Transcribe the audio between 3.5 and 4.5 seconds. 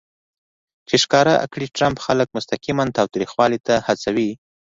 ته هڅوي